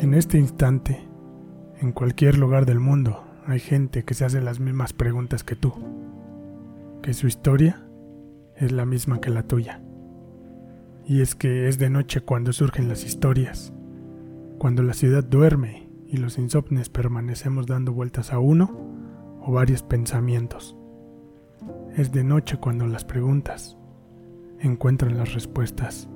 [0.00, 0.98] En este instante,
[1.78, 5.74] en cualquier lugar del mundo, hay gente que se hace las mismas preguntas que tú,
[7.02, 7.86] que su historia
[8.56, 9.82] es la misma que la tuya.
[11.04, 13.74] Y es que es de noche cuando surgen las historias,
[14.56, 18.70] cuando la ciudad duerme y los insomnes permanecemos dando vueltas a uno
[19.42, 20.78] o varios pensamientos.
[21.94, 23.76] Es de noche cuando las preguntas
[24.60, 26.08] encuentran las respuestas.